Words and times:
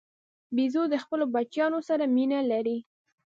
بیزو 0.55 0.83
د 0.89 0.95
خپلو 1.03 1.25
بچیانو 1.35 1.79
سره 1.89 2.03
مینه 2.15 2.39
لري. 2.51 2.77